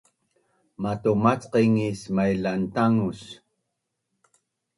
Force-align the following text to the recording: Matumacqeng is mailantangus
Matumacqeng 0.81 1.75
is 1.91 2.01
mailantangus 2.15 3.21